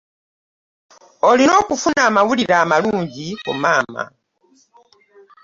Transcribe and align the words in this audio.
Olina 1.29 1.53
okufuna 1.61 1.99
amawulire 2.07 2.55
amalungi 2.63 3.27
ku 3.43 3.51
maama. 3.61 4.03